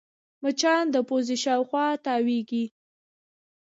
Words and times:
مچان 0.43 0.83
د 0.93 0.95
پوزې 1.07 1.37
شاوخوا 1.43 1.87
تاوېږي 2.05 2.65